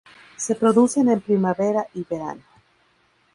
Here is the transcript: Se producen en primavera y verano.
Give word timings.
Se 0.35 0.55
producen 0.55 1.09
en 1.09 1.21
primavera 1.21 1.85
y 1.93 2.03
verano. 2.09 2.41